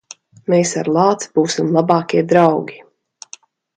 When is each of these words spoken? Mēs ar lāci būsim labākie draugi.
Mēs 0.53 0.71
ar 0.81 0.87
lāci 0.95 1.29
būsim 1.37 1.69
labākie 1.77 2.25
draugi. 2.33 2.81